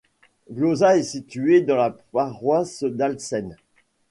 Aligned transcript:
Glösa 0.51 0.97
est 0.97 1.03
situé 1.03 1.61
dans 1.61 1.75
la 1.75 1.91
paroisse 1.91 2.83
d'Alsen. 2.83 3.55